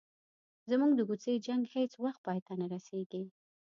[0.69, 3.23] زموږ د کوڅې جنګ هیڅ وخت پای ته نه رسيږي.